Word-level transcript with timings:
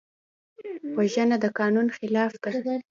وژنه 0.97 1.37
د 1.43 1.45
قانون 1.59 1.87
خلاف 1.97 2.31
ده 2.43 2.49